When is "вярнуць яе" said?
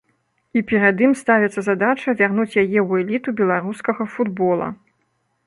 2.23-2.65